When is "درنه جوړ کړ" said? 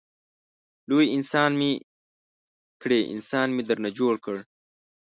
3.69-4.37